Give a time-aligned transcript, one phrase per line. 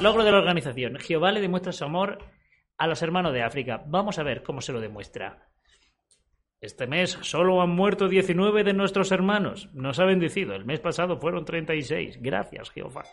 [0.00, 0.98] Logro de la organización.
[0.98, 2.18] Jehová le demuestra su amor
[2.76, 3.82] a los hermanos de África.
[3.86, 5.48] Vamos a ver cómo se lo demuestra.
[6.60, 9.68] Este mes solo han muerto 19 de nuestros hermanos.
[9.72, 10.54] Nos ha bendecido.
[10.54, 12.20] El mes pasado fueron 36.
[12.20, 13.04] Gracias, Jehová.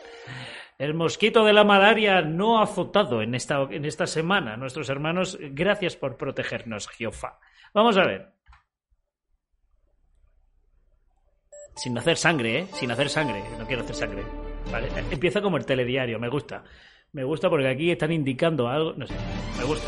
[0.79, 4.57] El mosquito de la malaria no ha azotado en esta, en esta semana.
[4.57, 7.39] Nuestros hermanos, gracias por protegernos, Jehová.
[7.73, 8.33] Vamos a ver.
[11.75, 12.67] Sin hacer sangre, ¿eh?
[12.73, 13.43] Sin hacer sangre.
[13.59, 14.23] No quiero hacer sangre.
[14.71, 14.87] Vale.
[15.11, 16.19] Empieza como el telediario.
[16.19, 16.63] Me gusta.
[17.13, 18.93] Me gusta porque aquí están indicando algo.
[18.93, 19.13] No sé.
[19.57, 19.87] Me gusta.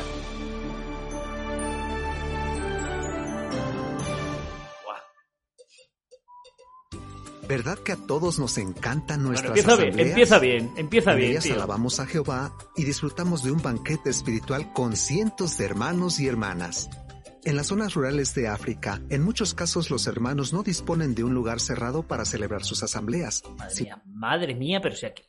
[7.47, 11.31] ¿Verdad que a todos nos encantan Bueno, nuestras empieza bien, empieza bien, empieza En bien,
[11.31, 11.53] ellas tío.
[11.55, 16.89] alabamos a Jehová y disfrutamos de un banquete espiritual con cientos de hermanos y hermanas.
[17.45, 21.33] En las zonas rurales de África, en muchos casos los hermanos no disponen de un
[21.33, 23.43] lugar cerrado para celebrar sus asambleas.
[23.57, 25.23] Madre mía, madre mía, pero si aquí.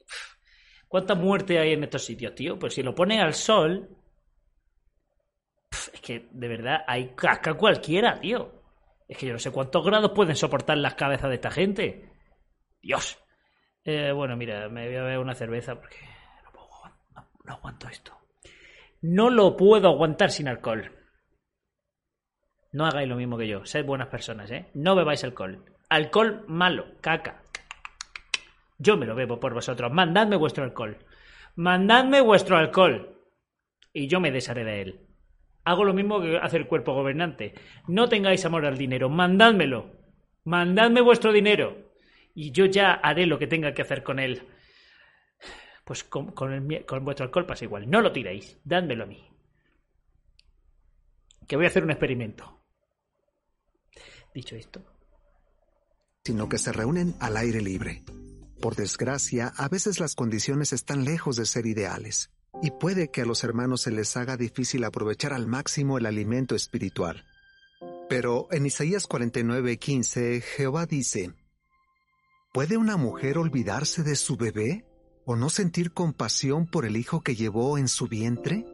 [0.86, 2.56] ¿Cuánta muerte hay en estos sitios, tío?
[2.58, 3.88] Pues si lo ponen al sol.
[5.92, 8.62] Es que, de verdad, hay casca cualquiera, tío.
[9.08, 12.12] Es que yo no sé cuántos grados pueden soportar las cabezas de esta gente.
[12.80, 13.18] Dios.
[13.84, 15.96] Eh, bueno, mira, me voy a beber una cerveza porque
[16.44, 16.68] no, puedo
[17.16, 18.12] no- no aguanto esto.
[19.02, 20.92] No lo puedo aguantar sin alcohol.
[22.74, 23.64] No hagáis lo mismo que yo.
[23.64, 24.66] Sed buenas personas, ¿eh?
[24.74, 25.64] No bebáis alcohol.
[25.88, 27.40] Alcohol malo, caca.
[28.78, 29.92] Yo me lo bebo por vosotros.
[29.92, 30.98] Mandadme vuestro alcohol.
[31.54, 33.16] Mandadme vuestro alcohol.
[33.92, 35.06] Y yo me desharé de él.
[35.62, 37.54] Hago lo mismo que hace el cuerpo gobernante.
[37.86, 39.08] No tengáis amor al dinero.
[39.08, 39.92] Mandádmelo.
[40.42, 41.92] Mandadme vuestro dinero.
[42.34, 44.48] Y yo ya haré lo que tenga que hacer con él.
[45.84, 47.88] Pues con, con vuestro alcohol pasa igual.
[47.88, 48.60] No lo tiréis.
[48.64, 49.24] Dádmelo a mí.
[51.46, 52.53] Que voy a hacer un experimento.
[54.34, 54.82] Dicho esto.
[56.24, 58.02] sino que se reúnen al aire libre.
[58.60, 62.30] Por desgracia, a veces las condiciones están lejos de ser ideales,
[62.62, 66.54] y puede que a los hermanos se les haga difícil aprovechar al máximo el alimento
[66.54, 67.26] espiritual.
[68.08, 71.34] Pero en Isaías 49:15, Jehová dice,
[72.54, 74.86] ¿Puede una mujer olvidarse de su bebé
[75.26, 78.64] o no sentir compasión por el hijo que llevó en su vientre?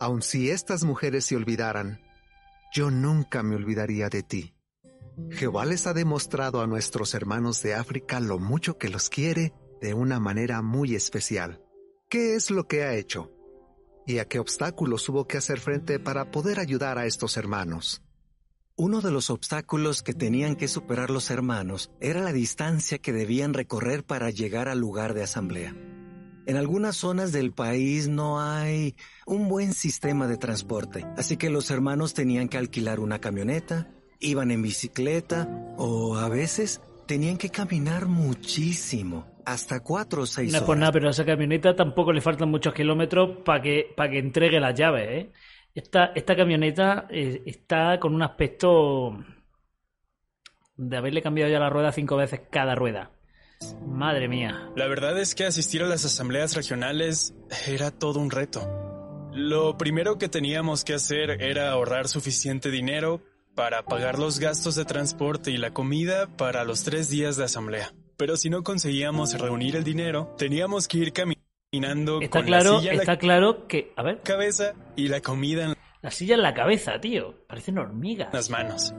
[0.00, 2.00] Aun si estas mujeres se olvidaran,
[2.74, 4.54] yo nunca me olvidaría de ti.
[5.30, 9.94] Jehová les ha demostrado a nuestros hermanos de África lo mucho que los quiere de
[9.94, 11.60] una manera muy especial.
[12.08, 13.32] ¿Qué es lo que ha hecho?
[14.06, 18.02] ¿Y a qué obstáculos hubo que hacer frente para poder ayudar a estos hermanos?
[18.76, 23.54] Uno de los obstáculos que tenían que superar los hermanos era la distancia que debían
[23.54, 25.74] recorrer para llegar al lugar de asamblea.
[26.46, 28.96] En algunas zonas del país no hay
[29.26, 33.88] un buen sistema de transporte, así que los hermanos tenían que alquilar una camioneta,
[34.22, 40.58] iban en bicicleta o a veces tenían que caminar muchísimo, hasta cuatro o seis No
[40.58, 40.80] es por horas.
[40.80, 44.60] nada, pero a esa camioneta tampoco le faltan muchos kilómetros para que, para que entregue
[44.60, 45.32] las llaves, ¿eh?
[45.74, 49.16] Esta, esta camioneta eh, está con un aspecto
[50.76, 53.10] de haberle cambiado ya la rueda cinco veces cada rueda.
[53.86, 54.70] Madre mía.
[54.76, 57.34] La verdad es que asistir a las asambleas regionales
[57.66, 58.60] era todo un reto.
[59.32, 63.22] Lo primero que teníamos que hacer era ahorrar suficiente dinero
[63.54, 67.92] para pagar los gastos de transporte y la comida para los tres días de asamblea.
[68.16, 72.78] Pero si no conseguíamos reunir el dinero, teníamos que ir caminando Está con claro, la
[72.80, 73.92] silla en está la claro que.
[73.96, 77.46] A ver, cabeza y la comida en la silla en la cabeza, tío.
[77.46, 78.32] Parecen hormigas.
[78.34, 78.94] las manos.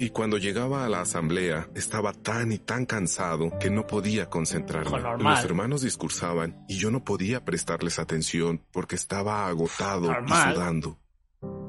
[0.00, 4.98] Y cuando llegaba a la asamblea, estaba tan y tan cansado que no podía concentrarme.
[5.18, 10.50] Los hermanos discursaban y yo no podía prestarles atención porque estaba agotado Normal.
[10.50, 10.98] y sudando.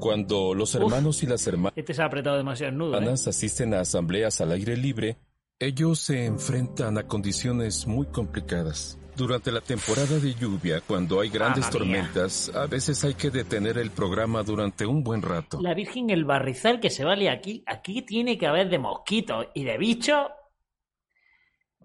[0.00, 0.82] Cuando los Uf.
[0.82, 2.96] hermanos y las Este se ha apretado demasiado nudo, ¿eh?
[2.98, 5.18] hermanas asisten a asambleas al aire libre,
[5.58, 8.96] ellos se enfrentan a condiciones muy complicadas.
[9.16, 11.96] Durante la temporada de lluvia, cuando hay grandes Mamma mía.
[11.98, 15.60] tormentas, a veces hay que detener el programa durante un buen rato.
[15.60, 17.62] La Virgen el barrizal que se vale aquí.
[17.66, 20.28] Aquí tiene que haber de mosquitos y de bichos.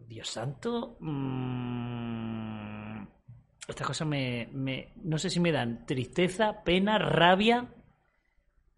[0.08, 0.96] Dios santo.
[1.02, 2.15] mm,
[3.68, 7.74] Estas cosas me, me- No sé si me dan tristeza, pena, rabia,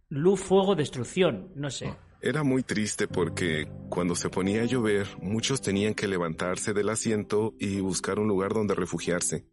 [0.09, 1.51] luz, fuego, destrucción.
[1.55, 1.93] No sé.
[2.21, 7.53] Era muy triste porque cuando se ponía a llover, muchos tenían que levantarse del asiento
[7.59, 9.45] y buscar un lugar donde refugiarse.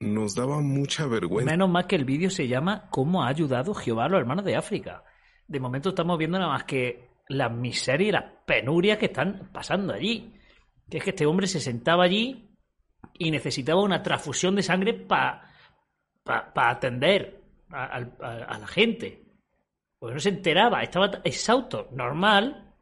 [0.00, 1.50] Nos daba mucha vergüenza.
[1.50, 4.54] Menos mal que el vídeo se llama ¿Cómo ha ayudado Jehová a los hermanos de
[4.56, 5.02] África?
[5.46, 9.92] De momento estamos viendo nada más que las miserias y las penurias que están pasando
[9.94, 10.34] allí.
[10.90, 12.47] Que es que este hombre se sentaba allí
[13.18, 15.52] y necesitaba una transfusión de sangre para
[16.54, 18.00] atender a,
[18.58, 19.24] la gente.
[19.98, 22.74] Porque no se enteraba, estaba exhausto, normal.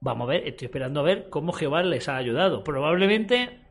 [0.00, 2.64] Vamos a ver, estoy esperando a ver cómo Jehová les ha ayudado.
[2.64, 3.66] Probablemente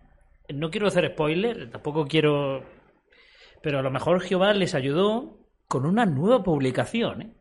[0.53, 2.63] no quiero hacer spoiler, tampoco quiero...
[3.61, 7.35] Pero a lo mejor Jehová les ayudó con una nueva publicación, ¿eh?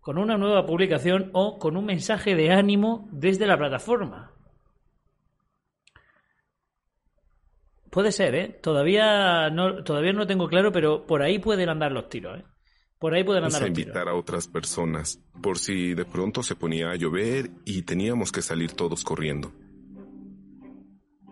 [0.00, 4.31] Con una nueva publicación o con un mensaje de ánimo desde la plataforma.
[7.92, 8.58] Puede ser, ¿eh?
[8.62, 12.44] Todavía no, todavía no lo tengo claro, pero por ahí pueden andar los tiros, ¿eh?
[12.98, 13.80] Por ahí pueden andar los tiros.
[13.80, 18.40] invitar a otras personas, por si de pronto se ponía a llover y teníamos que
[18.40, 19.52] salir todos corriendo.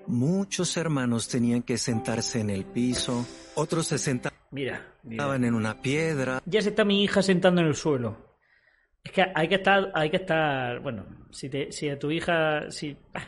[0.07, 5.35] Muchos hermanos tenían que sentarse en el piso, otros se sentaban Mira, mira.
[5.37, 6.43] en una piedra.
[6.45, 8.37] Ya se está mi hija sentando en el suelo.
[9.03, 12.71] Es que hay que estar, hay que estar, bueno, si, te, si a tu hija,
[12.71, 13.27] si, ah,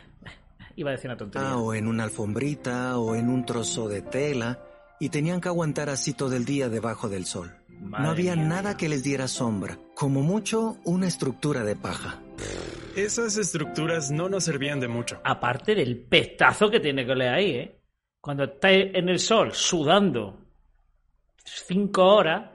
[0.75, 1.57] iba a decir una tontería.
[1.57, 4.59] o en una alfombrita o en un trozo de tela
[4.99, 7.51] y tenían que aguantar así todo el día debajo del sol.
[7.67, 8.45] Madre no había mía.
[8.45, 12.21] nada que les diera sombra, como mucho una estructura de paja.
[12.95, 15.19] Esas estructuras no nos servían de mucho.
[15.23, 17.79] Aparte del pestazo que tiene que oler ahí, ¿eh?
[18.21, 20.45] Cuando está en el sol sudando
[21.43, 22.49] cinco horas,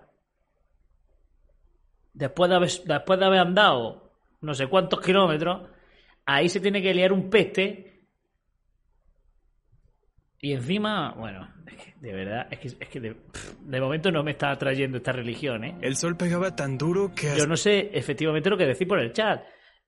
[2.15, 4.09] después de haber, después de haber andado
[4.41, 5.69] no sé cuántos kilómetros,
[6.25, 7.98] ahí se tiene que liar un peste.
[10.41, 13.17] Y encima, bueno, es que de verdad, es que, es que de,
[13.61, 15.77] de momento no me está atrayendo esta religión, ¿eh?
[15.81, 19.13] El sol pegaba tan duro que Yo no sé efectivamente lo que decir por el
[19.13, 19.43] chat.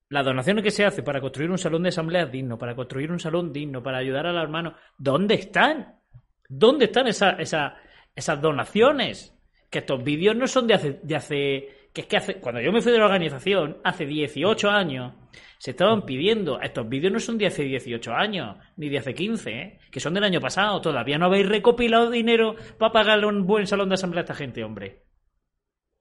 [0.09, 3.21] Las donaciones que se hace para construir un salón de asambleas digno, para construir un
[3.21, 6.01] salón digno, para ayudar a los hermanos, ¿dónde están?
[6.49, 7.77] ¿Dónde están esa- esa-
[8.17, 9.37] esas donaciones?
[9.71, 11.69] Que estos vídeos no son de hace, de hace.
[11.93, 12.35] Que es que hace.
[12.41, 15.15] Cuando yo me fui de la organización, hace 18 años,
[15.61, 16.59] se estaban pidiendo.
[16.59, 19.79] Estos vídeos no son de hace 18 años, ni de hace 15, ¿eh?
[19.91, 20.81] que son del año pasado.
[20.81, 24.65] Todavía no habéis recopilado dinero para pagarle un buen salón de asamblea a esta gente,
[24.65, 25.03] hombre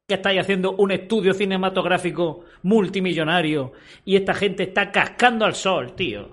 [0.08, 3.74] que estáis haciendo un estudio cinematográfico multimillonario
[4.04, 6.32] y esta gente está cascando al sol, tío.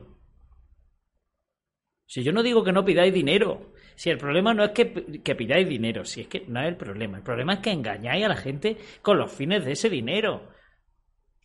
[2.07, 5.35] Si yo no digo que no pidáis dinero, si el problema no es que, que
[5.35, 8.29] pidáis dinero, si es que no es el problema, el problema es que engañáis a
[8.29, 10.56] la gente con los fines de ese dinero.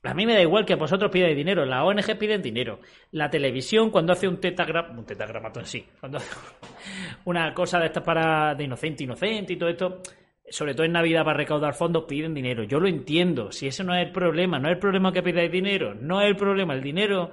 [0.04, 2.80] A mí me da igual que vosotros pidáis dinero, la ONG piden dinero,
[3.12, 6.36] la televisión cuando hace un tetagrama, un tetagramatón sí, cuando hace
[7.26, 10.02] una cosa de estas para de inocente, inocente y todo esto,
[10.50, 12.64] sobre todo en Navidad para recaudar fondos, piden dinero.
[12.64, 13.52] Yo lo entiendo.
[13.52, 16.28] Si ese no es el problema, no es el problema que pidáis dinero, no es
[16.28, 16.74] el problema.
[16.74, 17.32] El dinero.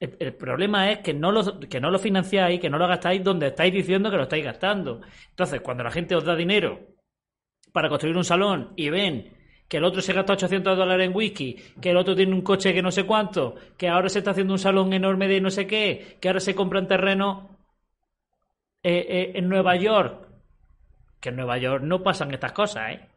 [0.00, 3.22] El, el problema es que no, lo, que no lo financiáis, que no lo gastáis
[3.22, 5.00] donde estáis diciendo que lo estáis gastando.
[5.30, 6.80] Entonces, cuando la gente os da dinero
[7.72, 9.33] para construir un salón y ven
[9.68, 12.72] que el otro se gasta 800 dólares en whisky, que el otro tiene un coche
[12.72, 15.66] que no sé cuánto, que ahora se está haciendo un salón enorme de no sé
[15.66, 17.44] qué, que ahora se compran terrenos
[18.82, 20.28] eh, eh, en Nueva York,
[21.20, 23.08] que en Nueva York no pasan estas cosas, ¿eh?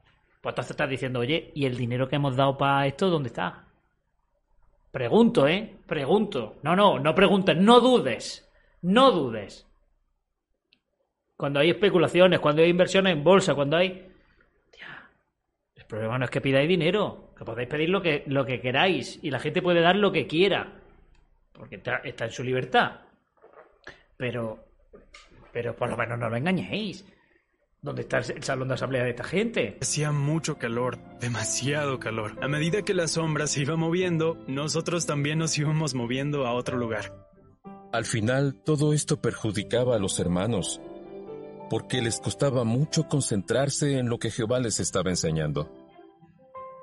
[0.41, 3.65] Pues entonces estás diciendo, oye, ¿y el dinero que hemos dado para esto dónde está?
[4.91, 5.77] Pregunto, ¿eh?
[5.85, 6.55] Pregunto.
[6.63, 8.49] No, no, no preguntes, no dudes.
[8.81, 9.67] No dudes.
[11.35, 14.07] Cuando hay especulaciones, cuando hay inversiones en bolsa, cuando hay...
[15.88, 19.19] El problema no es que pidáis dinero, que podéis pedir lo que, lo que queráis
[19.22, 20.81] y la gente puede dar lo que quiera,
[21.54, 23.00] porque está, está en su libertad.
[24.18, 24.66] Pero,
[25.54, 27.06] pero por lo menos no lo engañéis.
[27.81, 29.78] ¿Dónde está el salón de asamblea de esta gente?
[29.80, 32.38] hacía mucho calor, demasiado calor.
[32.42, 36.75] A medida que la sombra se iba moviendo, nosotros también nos íbamos moviendo a otro
[36.78, 37.16] lugar.
[37.94, 40.81] Al final, todo esto perjudicaba a los hermanos,
[41.69, 45.86] porque les costaba mucho concentrarse en lo que Jehová les estaba enseñando.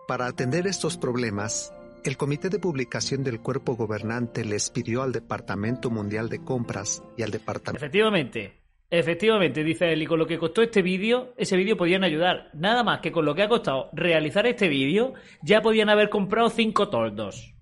[0.06, 1.72] Para atender estos problemas,
[2.04, 7.22] el Comité de Publicación del Cuerpo Gobernante les pidió al Departamento Mundial de Compras y
[7.22, 8.52] al Departamento Efectivamente,
[8.90, 12.50] efectivamente, dice él, y con lo que costó este vídeo, ese vídeo podían ayudar.
[12.52, 16.50] Nada más que con lo que ha costado realizar este vídeo, ya podían haber comprado
[16.50, 17.53] cinco toldos.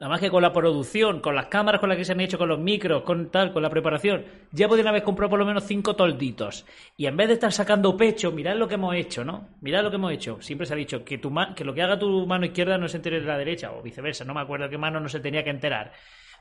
[0.00, 2.38] Nada más que con la producción, con las cámaras con las que se han hecho,
[2.38, 5.64] con los micros, con tal, con la preparación, ya podían haber comprado por lo menos
[5.64, 6.64] cinco tolditos.
[6.96, 9.48] Y en vez de estar sacando pecho, mirad lo que hemos hecho, ¿no?
[9.60, 10.40] Mirad lo que hemos hecho.
[10.40, 12.98] Siempre se ha dicho que, tu que lo que haga tu mano izquierda no se
[12.98, 15.50] entere de la derecha, o viceversa, no me acuerdo qué mano no se tenía que
[15.50, 15.90] enterar.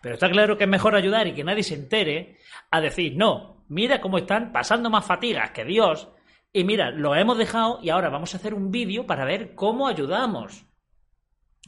[0.04, 2.38] Pero está claro que es mejor ayudar y que nadie se entere
[2.70, 6.10] a decir, no, mira cómo están pasando más fatigas que Dios.
[6.54, 9.88] Y mira, lo hemos dejado y ahora vamos a hacer un vídeo para ver cómo
[9.88, 10.67] ayudamos.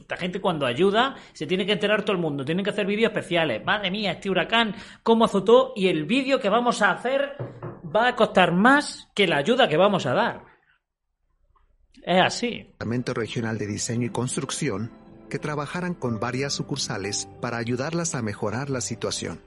[0.00, 3.10] Esta gente cuando ayuda se tiene que enterar todo el mundo, tienen que hacer vídeos
[3.10, 3.64] especiales.
[3.64, 7.36] Madre mía, este huracán, cómo azotó y el vídeo que vamos a hacer
[7.94, 10.44] va a costar más que la ayuda que vamos a dar.
[12.02, 12.74] Es así.
[13.14, 14.90] Regional de Diseño y Construcción
[15.28, 19.40] que trabajaran con varias sucursales para ayudarlas a mejorar la situación.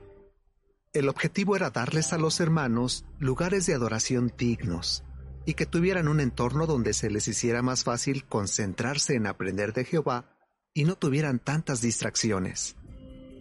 [0.93, 5.03] El objetivo era darles a los hermanos lugares de adoración dignos
[5.45, 9.85] y que tuvieran un entorno donde se les hiciera más fácil concentrarse en aprender de
[9.85, 10.29] Jehová
[10.73, 12.75] y no tuvieran tantas distracciones.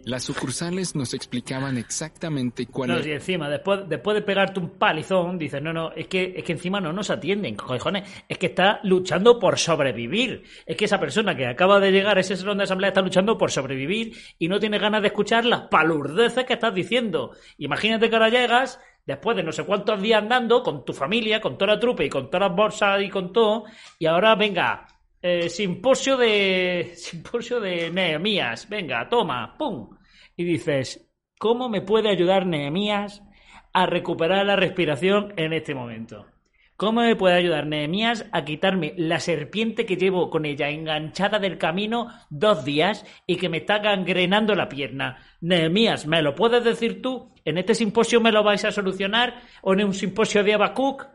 [0.05, 3.07] Las sucursales nos explicaban exactamente cuál No, era...
[3.07, 6.51] y encima, después, después de pegarte un palizón, dices, no, no, es que, es que
[6.51, 10.43] encima no nos atienden, cojones, es que está luchando por sobrevivir.
[10.65, 13.37] Es que esa persona que acaba de llegar a ese salón de asamblea está luchando
[13.37, 17.31] por sobrevivir y no tiene ganas de escuchar las palurdeces que estás diciendo.
[17.57, 21.57] Imagínate que ahora llegas, después de no sé cuántos días andando, con tu familia, con
[21.57, 23.63] toda la trupe y con todas las bolsas y con todo,
[23.99, 24.85] y ahora venga,
[25.23, 26.91] eh, simposio de.
[26.95, 28.67] Simposio de Nehemías.
[28.67, 29.89] Venga, toma, pum.
[30.35, 33.23] Y dices, ¿cómo me puede ayudar Nehemías
[33.71, 36.27] a recuperar la respiración en este momento?
[36.75, 41.57] ¿Cómo me puede ayudar Nehemías a quitarme la serpiente que llevo con ella enganchada del
[41.57, 45.23] camino dos días y que me está gangrenando la pierna?
[45.39, 47.31] Nehemías, ¿me lo puedes decir tú?
[47.45, 49.41] ¿En este simposio me lo vais a solucionar?
[49.61, 51.07] ¿O en un simposio de Abacuc?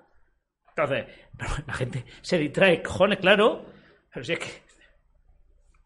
[0.70, 1.06] Entonces,
[1.66, 3.77] la gente se distrae, cojones, claro.
[4.18, 4.62] Pero si es que.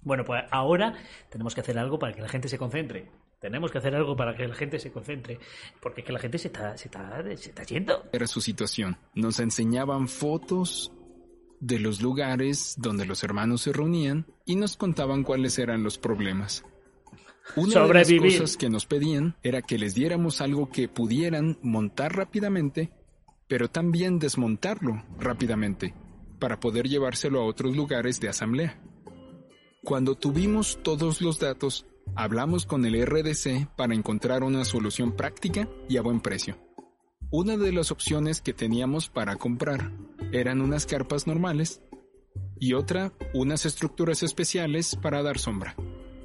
[0.00, 0.94] Bueno, pues ahora
[1.28, 3.10] tenemos que hacer algo para que la gente se concentre.
[3.38, 5.38] Tenemos que hacer algo para que la gente se concentre.
[5.82, 8.08] Porque es que la gente se está, se está, se está yendo.
[8.10, 8.96] era su situación.
[9.14, 10.92] Nos enseñaban fotos
[11.60, 16.64] de los lugares donde los hermanos se reunían y nos contaban cuáles eran los problemas.
[17.54, 18.40] Una de las Sobrevivir.
[18.40, 22.94] cosas que nos pedían era que les diéramos algo que pudieran montar rápidamente,
[23.46, 25.92] pero también desmontarlo rápidamente,
[26.42, 28.76] para poder llevárselo a otros lugares de asamblea.
[29.84, 35.98] Cuando tuvimos todos los datos, hablamos con el RDC para encontrar una solución práctica y
[35.98, 36.58] a buen precio.
[37.30, 39.92] Una de las opciones que teníamos para comprar
[40.32, 41.80] eran unas carpas normales
[42.58, 45.76] y otra unas estructuras especiales para dar sombra.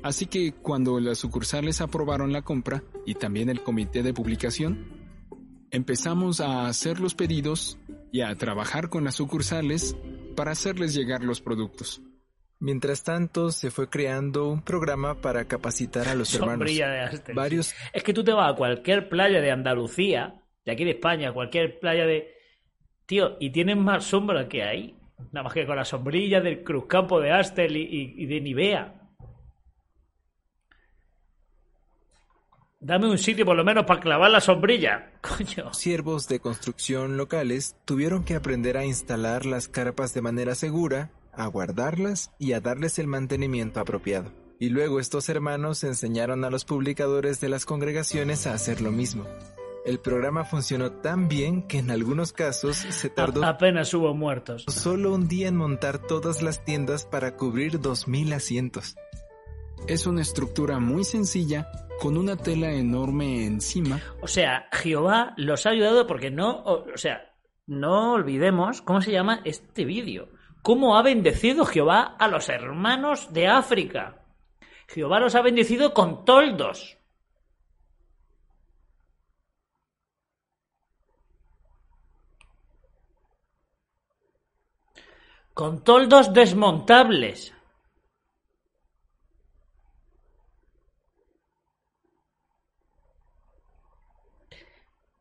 [0.02, 4.98] Así que cuando las sucursales aprobaron la compra y también el comité de publicación,
[5.70, 7.78] empezamos a hacer los pedidos
[8.12, 9.96] y a trabajar con las sucursales
[10.38, 12.00] para hacerles llegar los productos.
[12.60, 16.68] Mientras tanto, se fue creando un programa para capacitar a los hermanos.
[16.68, 17.36] De Asterix.
[17.36, 21.34] Varios Es que tú te vas a cualquier playa de Andalucía, de aquí de España,
[21.34, 22.34] cualquier playa de.
[23.06, 24.96] Tío, y tienen más sombra que ahí.
[25.32, 28.97] Nada más que con la sombrilla del Cruzcampo de Astel y, y- y de Nivea.
[32.80, 35.12] Dame un sitio por lo menos para clavar la sombrilla.
[35.22, 35.74] Coño.
[35.74, 41.48] siervos de construcción locales tuvieron que aprender a instalar las carpas de manera segura, a
[41.48, 44.32] guardarlas y a darles el mantenimiento apropiado.
[44.60, 49.26] Y luego estos hermanos enseñaron a los publicadores de las congregaciones a hacer lo mismo.
[49.86, 54.66] El programa funcionó tan bien que en algunos casos se tardó A- apenas hubo muertos.
[54.68, 58.96] solo un día en montar todas las tiendas para cubrir 2.000 asientos.
[59.88, 65.72] Es una estructura muy sencilla con una tela enorme encima O sea, Jehová los ha
[65.72, 67.34] ayudado porque no, o, sea,
[67.66, 70.30] no olvidemos cómo se llama este vídeo.
[70.62, 74.24] Cómo ha bendecido Jehová a los hermanos de África.
[74.88, 76.98] Jehová los ha bendecido con toldos.
[85.54, 87.57] Con toldos desmontables.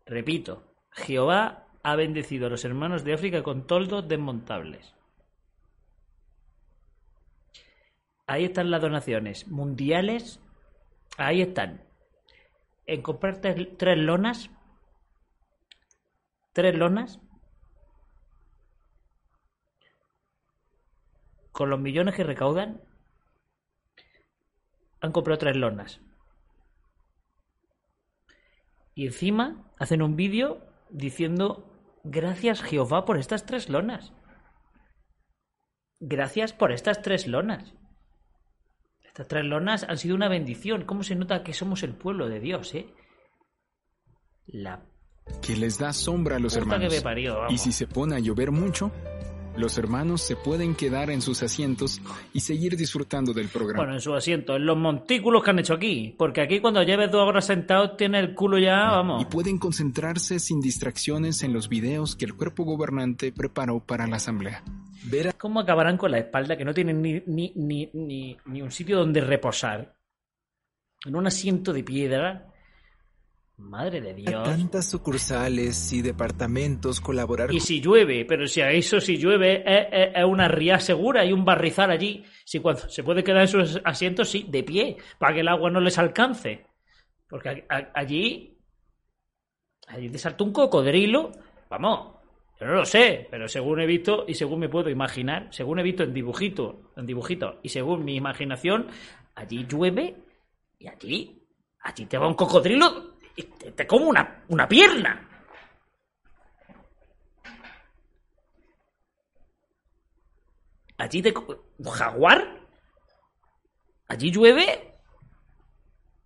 [0.07, 4.95] Repito, Jehová ha bendecido a los hermanos de África con toldos desmontables.
[8.27, 10.41] Ahí están las donaciones mundiales.
[11.17, 11.85] Ahí están.
[12.87, 14.51] En comprar tres, lonas.
[16.53, 17.21] Tres lonas.
[21.53, 22.81] Con los millones que recaudan.
[25.01, 26.01] Han comprado tres lonas.
[28.97, 31.71] Y encima hacen un vídeo diciendo
[32.03, 34.15] gracias Jehová por estas tres lonas.
[36.01, 37.75] Gracias por estas tres lonas.
[39.05, 40.87] Estas tres lonas han sido una bendición.
[40.87, 42.87] ¿Cómo se nota que somos el pueblo de Dios, eh?
[44.47, 44.83] La
[45.43, 46.91] que les da sombra a los puta hermanos.
[46.91, 47.53] que me parió, vamos.
[47.53, 48.93] Y si se pone a llover mucho,
[49.57, 52.01] los hermanos se pueden quedar en sus asientos
[52.33, 53.79] y seguir disfrutando del programa.
[53.79, 56.15] Bueno, en su asiento, en los montículos que han hecho aquí.
[56.19, 59.23] Porque aquí cuando lleves dos horas sentado tiene el culo ya, vamos.
[59.23, 64.17] y pueden concentrarse sin distracciones en los videos que el cuerpo gobernante preparó para la
[64.17, 64.63] asamblea.
[65.05, 68.63] Ver a ¿Cómo acabarán con la espalda que no tienen ni, ni, ni, ni, ni
[68.63, 69.95] un sitio donde reposar?
[71.05, 72.53] En un asiento de piedra.
[73.59, 74.45] Madre de Dios.
[74.45, 79.87] tantas sucursales y departamentos colaborar Y si llueve, pero si a eso si llueve es,
[79.91, 82.23] es- es una ría segura y un barrizal allí.
[82.45, 85.71] Si cuando se puede quedar en sus asientos, sí, de pie, para que el agua
[85.71, 86.67] no les alcance.
[87.29, 88.59] Porque a- a- allí,
[89.89, 91.33] allí te saltó un cocodrilo.
[91.71, 92.15] Vamos,
[92.61, 95.83] yo no lo sé, pero según he visto y según me puedo imaginar, según he
[95.83, 98.89] visto en dibujito, en dibujito y según mi imaginación,
[99.35, 100.15] allí llueve
[100.79, 101.43] y allí
[101.79, 105.29] Allí te va un cocodrilo y te, come una, una pierna.
[110.99, 111.23] Allí
[111.79, 112.67] ¿Un jaguar?
[114.09, 114.95] Allí llueve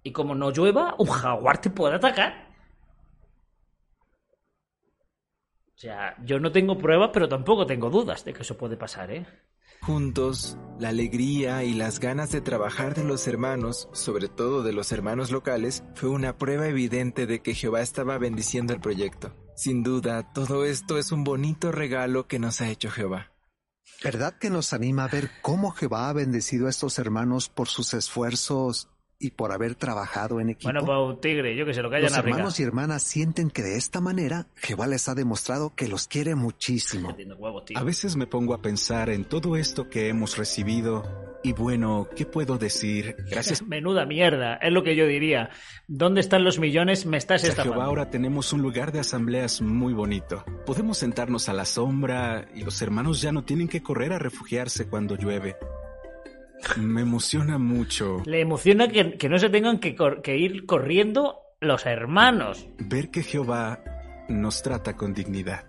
[0.02, 2.48] y como no llueva, un jaguar te puede atacar.
[5.74, 9.10] O sea, yo no tengo pruebas, pero tampoco tengo dudas de que eso puede pasar,
[9.10, 9.26] ¿eh?
[9.82, 14.92] Juntos, la alegría y las ganas de trabajar de los hermanos, sobre todo de los
[14.92, 19.34] hermanos locales, fue una prueba evidente de que Jehová estaba bendiciendo el proyecto.
[19.56, 23.32] Sin duda, todo esto es un bonito regalo que nos ha hecho Jehová.
[24.04, 27.94] ¿Verdad que nos anima a ver cómo Jehová ha bendecido a estos hermanos por sus
[27.94, 28.88] esfuerzos
[29.20, 30.72] y por haber trabajado en equipo?
[30.72, 32.38] Bueno, un tigre, yo que sé, lo que hayan los arriba.
[32.38, 36.34] hermanos y hermanas sienten que de esta manera Jehová les ha demostrado que los quiere
[36.34, 37.14] muchísimo.
[37.76, 41.04] A veces me pongo a pensar en todo esto que hemos recibido
[41.42, 43.16] y bueno, ¿qué puedo decir?
[43.30, 45.50] Gracias Menuda mierda, es lo que yo diría.
[45.86, 47.04] ¿Dónde están los millones?
[47.04, 47.82] Me estás a Jehová estafando.
[47.82, 50.44] ahora tenemos un lugar de asambleas muy bonito.
[50.64, 54.88] Podemos sentarnos a la sombra y los hermanos ya no tienen que correr a refugiarse
[54.88, 55.56] cuando llueve.
[56.76, 61.36] Me emociona mucho Le emociona que, que no se tengan que, cor- que ir corriendo
[61.60, 62.66] los hermanos.
[62.78, 63.82] ver que Jehová
[64.28, 65.64] nos trata con dignidad.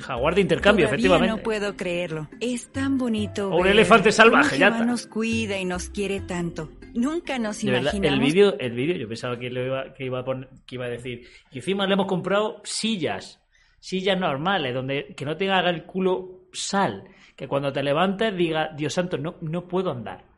[0.00, 1.36] Jaguar de intercambio, Todavía efectivamente.
[1.36, 2.28] no puedo creerlo.
[2.40, 3.48] Es tan bonito.
[3.50, 4.84] Un ver elefante salvaje, ya está.
[4.84, 6.70] nos cuida y nos quiere tanto.
[6.94, 8.18] Nunca nos De verdad, imaginamos.
[8.18, 10.86] el vídeo, el vídeo, yo pensaba que, lo iba, que, iba a poner- que iba
[10.86, 11.26] a decir.
[11.52, 13.40] Y encima le hemos comprado sillas,
[13.80, 17.04] sillas normales, donde que no te haga el culo sal.
[17.36, 20.34] Que cuando te levantes diga, Dios santo, no, no puedo andar.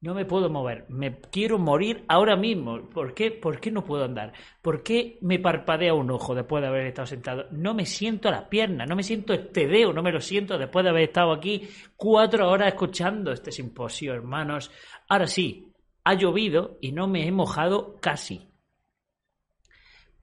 [0.00, 0.84] No me puedo mover.
[0.88, 2.88] Me quiero morir ahora mismo.
[2.90, 3.30] ¿Por qué?
[3.30, 4.34] ¿Por qué no puedo andar?
[4.60, 7.46] ¿Por qué me parpadea un ojo después de haber estado sentado?
[7.50, 10.84] No me siento las piernas, no me siento este dedo, no me lo siento después
[10.84, 11.66] de haber estado aquí
[11.96, 14.70] cuatro horas escuchando este simposio, hermanos.
[15.08, 15.72] Ahora sí,
[16.04, 18.48] ha llovido y no me he mojado casi.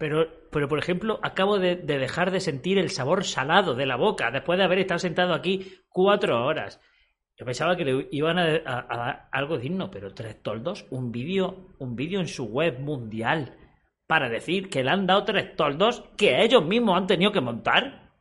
[0.04, 3.96] Pero, pero por ejemplo, acabo de, de dejar de sentir el sabor salado de la
[3.96, 6.82] boca después de haber estado sentado aquí cuatro horas.
[7.38, 11.96] Yo pensaba que le iban a dar algo digno, pero tres toldos, un vídeo, un
[11.96, 13.58] vídeo en su web mundial
[14.06, 18.12] para decir que le han dado tres toldos que ellos mismos han tenido que montar.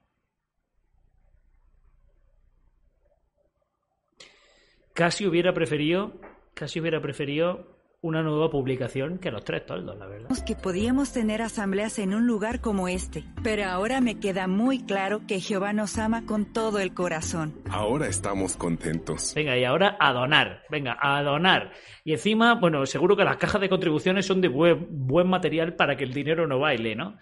[4.94, 6.12] Casi hubiera preferido,
[6.54, 10.28] casi hubiera preferido una nueva publicación que los tres toldos, la verdad.
[10.44, 15.20] que podíamos tener asambleas en un lugar como este, pero ahora me queda muy claro
[15.28, 17.54] que Jehová nos ama con todo el corazón.
[17.70, 19.32] Ahora estamos contentos.
[19.36, 20.64] Venga, y ahora a donar.
[20.68, 21.70] Venga, a donar.
[22.04, 25.96] Y encima, bueno, seguro que las cajas de contribuciones son de buen, buen material para
[25.96, 27.18] que el dinero no baile, ¿no?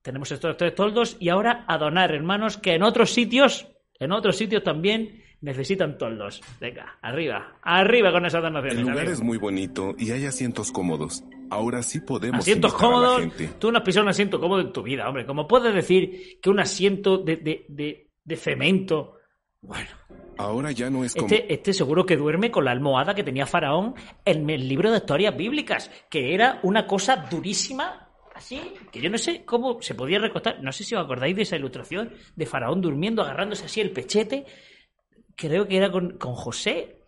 [0.00, 4.36] Tenemos estos tres toldos y ahora a donar, hermanos, que en otros sitios, en otros
[4.36, 6.42] sitios también necesitan toldos.
[6.60, 8.78] Venga, arriba, arriba con esas donaciones.
[8.78, 11.22] El lugar es muy bonito y hay asientos cómodos.
[11.48, 13.20] Ahora sí podemos Asientos invitar a la cómodos.
[13.20, 13.54] gente.
[13.60, 15.24] Tú no has pisado un asiento cómodo en tu vida, hombre.
[15.24, 19.14] ¿Cómo puedes decir que un asiento de, de, de, de cemento.
[19.62, 19.88] Bueno,
[20.38, 21.26] Ahora ya no es como...
[21.28, 24.98] este, este seguro que duerme con la almohada que tenía Faraón en el libro de
[24.98, 28.60] historias bíblicas, que era una cosa durísima, así,
[28.92, 30.62] que yo no sé cómo se podía recostar.
[30.62, 34.44] No sé si os acordáis de esa ilustración de Faraón durmiendo, agarrándose así el pechete.
[35.36, 37.00] Creo que era con, con José.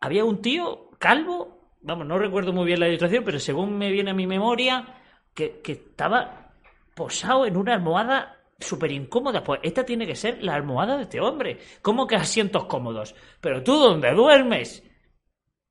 [0.00, 4.10] Había un tío calvo, vamos, no recuerdo muy bien la ilustración, pero según me viene
[4.10, 4.86] a mi memoria,
[5.34, 6.52] que, que estaba
[6.94, 9.42] posado en una almohada súper incómoda.
[9.44, 11.58] Pues esta tiene que ser la almohada de este hombre.
[11.82, 13.14] ¿Cómo que asientos cómodos?
[13.40, 14.82] Pero tú, ¿dónde duermes?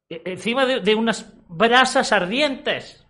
[0.09, 3.02] E- Encima de, de unas brasas ardientes.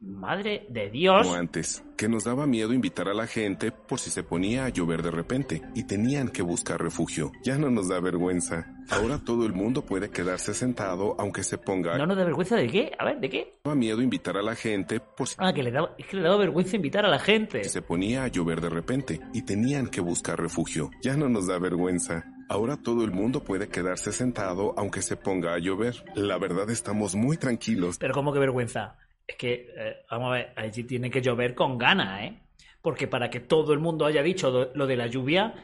[0.00, 1.22] Madre de Dios.
[1.26, 4.68] como antes, que nos daba miedo invitar a la gente por si se ponía a
[4.68, 7.32] llover de repente y tenían que buscar refugio.
[7.42, 8.66] Ya no nos da vergüenza.
[8.90, 11.98] Ahora todo el mundo puede quedarse sentado aunque se ponga.
[11.98, 12.92] No nos da vergüenza de qué?
[12.96, 13.58] A ver, ¿de qué?
[13.64, 16.22] Daba miedo invitar a la gente por si Ah, que le daba, es que le
[16.22, 17.64] daba vergüenza invitar a la gente.
[17.64, 20.90] se ponía a llover de repente y tenían que buscar refugio.
[21.02, 22.24] Ya no nos da vergüenza.
[22.48, 26.04] Ahora todo el mundo puede quedarse sentado aunque se ponga a llover.
[26.14, 27.98] La verdad estamos muy tranquilos.
[27.98, 28.96] Pero ¿cómo que vergüenza?
[29.28, 32.40] Es que, eh, vamos a ver, allí tiene que llover con ganas, ¿eh?
[32.80, 35.54] Porque para que todo el mundo haya dicho lo de la lluvia,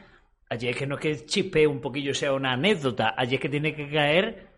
[0.47, 3.49] allí es que no es que chispee un poquillo sea una anécdota, allí es que
[3.49, 4.49] tiene que caer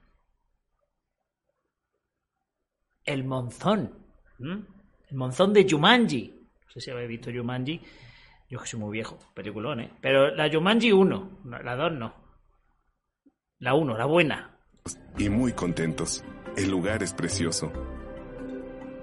[3.06, 3.94] el monzón.
[4.40, 4.64] ¿m?
[5.10, 6.34] El monzón de Jumanji.
[6.66, 7.80] No sé si habéis visto Jumanji.
[8.50, 9.94] Yo que soy muy viejo, peliculón, ¿eh?
[10.02, 12.14] Pero la Jumanji 1, no, la 2 no.
[13.60, 14.60] La 1, la buena.
[15.18, 16.24] y muy contentos.
[16.58, 17.72] El lugar es precioso.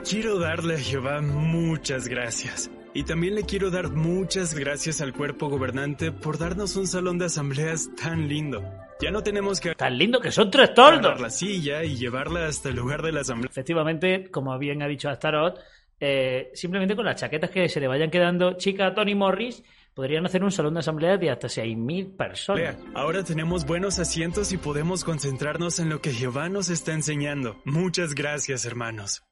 [0.09, 2.71] Quiero darle a Jehová muchas gracias.
[2.93, 7.25] Y también le quiero dar muchas gracias al cuerpo gobernante por darnos un salón de
[7.25, 8.63] asambleas tan lindo.
[9.01, 11.21] Ya no tenemos que Tan lindo que son tres tordos.
[11.21, 13.49] la silla y llevarla hasta el lugar de la asamblea.
[13.51, 15.59] Efectivamente, como bien ha dicho Astaroth,
[15.99, 19.65] eh, simplemente con las chaquetas que se le vayan quedando chica a Tony Morris,
[19.95, 22.77] podrían hacer un salón de asamblea de hasta 6.000 personas.
[22.95, 27.57] Ahora tenemos buenos asientos y podemos concentrarnos en lo que Jehová nos está enseñando.
[27.65, 29.25] Muchas gracias, hermanos.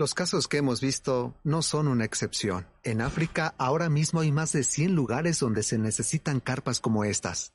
[0.00, 2.66] Los casos que hemos visto no son una excepción.
[2.84, 7.54] En África ahora mismo hay más de 100 lugares donde se necesitan carpas como estas.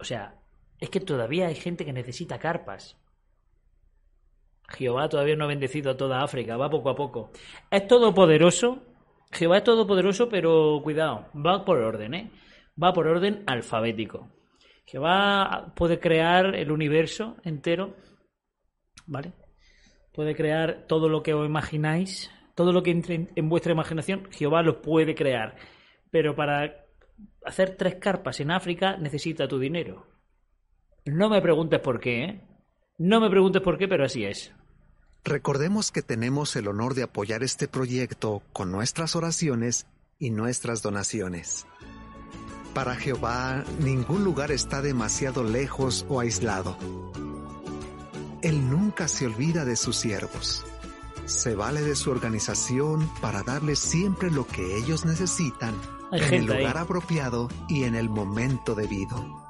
[0.00, 0.34] O sea,
[0.80, 2.96] es que todavía hay gente que necesita carpas.
[4.68, 7.30] Jehová todavía no ha bendecido a toda África, va poco a poco.
[7.70, 8.82] Es todopoderoso.
[9.30, 12.32] Jehová es todopoderoso, pero cuidado, va por orden, ¿eh?
[12.82, 14.28] Va por orden alfabético.
[14.86, 17.94] Jehová puede crear el universo entero,
[19.06, 19.45] ¿vale?
[20.16, 24.62] Puede crear todo lo que os imagináis, todo lo que entre en- vuestra imaginación, Jehová
[24.62, 25.56] lo puede crear.
[26.10, 26.86] Pero para
[27.44, 30.06] hacer tres carpas en África necesita tu dinero.
[31.04, 32.40] No me preguntes por qué, ¿eh?
[32.98, 34.52] No me preguntes por qué, pero así es.
[35.22, 39.86] Recordemos que tenemos el honor de apoyar este proyecto con nuestras oraciones
[40.18, 41.66] y nuestras donaciones.
[42.74, 46.76] Para Jehová, ningún lugar está demasiado lejos o aislado.
[48.42, 50.64] Él nunca se olvida de sus siervos.
[51.24, 55.74] Se vale de su organización para darles siempre lo que ellos necesitan
[56.12, 56.58] Hay en el ahí.
[56.58, 59.44] lugar apropiado y en el momento debido.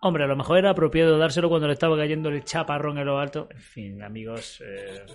[0.00, 3.18] Hombre, a lo mejor era apropiado dárselo cuando le estaba cayendo el chaparrón en lo
[3.18, 3.46] alto.
[3.50, 4.60] En fin, amigos.
[4.66, 5.06] eh,